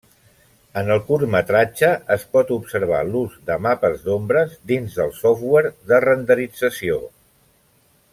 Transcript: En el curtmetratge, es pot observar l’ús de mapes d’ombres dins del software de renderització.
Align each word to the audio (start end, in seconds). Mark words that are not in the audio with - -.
En 0.79 0.87
el 0.93 1.01
curtmetratge, 1.09 1.89
es 2.15 2.23
pot 2.37 2.53
observar 2.55 3.01
l’ús 3.09 3.35
de 3.49 3.57
mapes 3.65 4.01
d’ombres 4.07 4.55
dins 4.73 4.97
del 5.01 5.13
software 5.19 5.71
de 5.93 6.01
renderització. 6.11 6.99